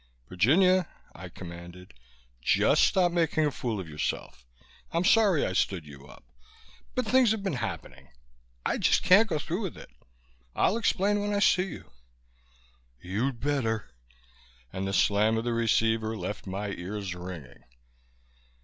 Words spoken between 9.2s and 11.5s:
go through with it. I'll explain when I